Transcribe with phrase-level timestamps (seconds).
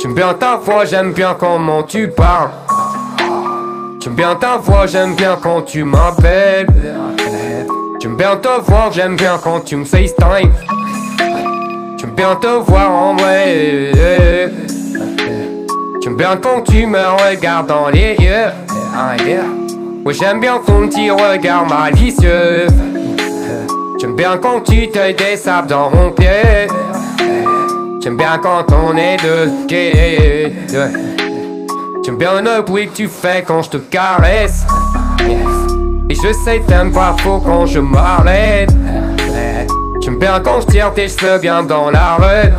[0.00, 2.48] J'aime bien ta voix, j'aime bien comment tu parles.
[4.00, 6.66] J'aime bien ta voix, j'aime bien quand tu m'appelles.
[8.00, 10.50] J'aime bien te voir, j'aime bien quand tu me FaceTime.
[11.98, 13.92] J'aime bien te voir en vrai.
[16.02, 18.46] J'aime bien quand tu me regardes dans les yeux.
[18.96, 19.14] Ah,
[20.06, 22.66] ouais, j'aime bien ton petit regard malicieux.
[24.00, 26.68] J'aime bien quand tu te des sables dans mon pied.
[28.08, 29.52] J'aime bien quand on est deux.
[32.02, 34.64] J'aime bien le bruit que tu fais quand je te caresse.
[36.08, 38.70] Et je sais t'aimes pas faux quand je m'arrête.
[40.00, 42.50] J'aime bien quand je tire tes cheveux bien dans la rue.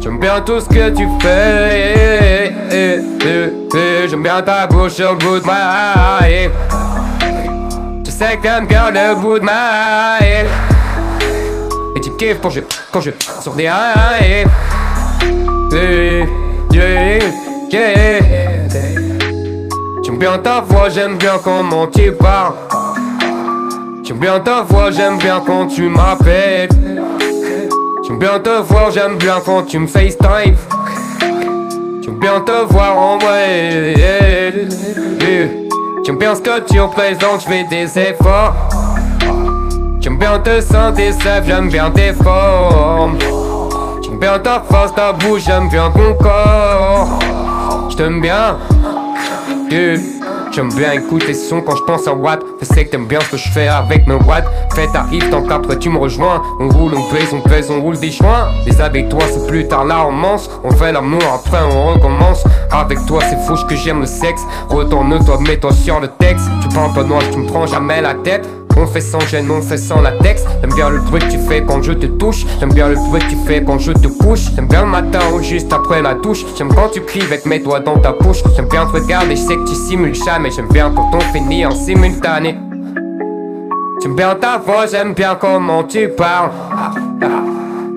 [0.00, 2.52] J'aime bien tout ce que tu fais.
[4.08, 6.18] J'aime bien ta bouche au bout de ma
[8.04, 10.18] Je sais que t'aimes bien le bout de ma
[12.20, 12.60] Quand je,
[12.92, 13.12] quand je
[13.48, 13.70] des.
[20.04, 22.52] J'aime bien ta voix, j'aime bien comment tu parles.
[24.04, 26.68] J'aime bien ta voix, j'aime bien quand tu m'appelles.
[28.06, 30.56] J'aime bien te voir, j'aime bien quand tu me FaceTime.
[32.02, 33.94] J'aime bien te voir en vrai.
[36.04, 38.89] J'aime bien ce que tu représentes, je fais des efforts.
[40.00, 43.18] J'aime bien te sentir safe, j'aime bien tes formes.
[44.02, 47.18] J'aime bien ta face, ta bouche, j'aime bien ton corps.
[47.90, 48.56] J't'aime bien.
[50.52, 52.40] J'aime bien écouter ce son quand je pense à Watt.
[52.60, 54.46] Je sais que t'aimes bien ce que je fais avec mes watts.
[54.74, 56.42] Fais t'arrives tant qu'après tu me rejoins.
[56.58, 58.48] On roule, on pèse, on pèse, on roule des joints.
[58.66, 60.50] Les avec toi, c'est plus tard la romance.
[60.64, 62.42] On fait l'amour, après on recommence.
[62.72, 64.42] Avec toi, c'est fou que j'aime le sexe.
[64.70, 66.48] Retourne-toi, mets-toi sur le texte.
[66.62, 68.48] Tu prends pas noir, tu me prends jamais la tête.
[68.76, 70.44] On fait sans gêne, on fait sans latex.
[70.60, 72.46] J'aime bien le bruit que tu fais quand je te touche.
[72.58, 74.50] J'aime bien le bruit que tu fais quand je te couche.
[74.54, 76.44] J'aime bien le matin ou juste après la douche.
[76.56, 78.42] J'aime quand tu cries avec mes doigts dans ta bouche.
[78.56, 80.50] J'aime bien te regarder, je sais que tu simules jamais.
[80.50, 82.56] J'aime bien quand on finit en simultané.
[84.02, 86.50] J'aime bien ta voix, j'aime bien comment tu parles.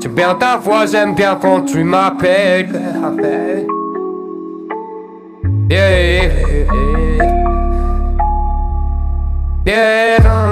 [0.00, 2.68] J'aime bien ta voix, j'aime bien quand tu m'appelles.
[5.70, 6.22] Yeah,
[9.66, 10.47] yeah,